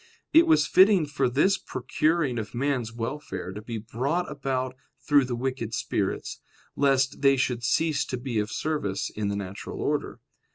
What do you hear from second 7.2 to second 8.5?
they should cease to be of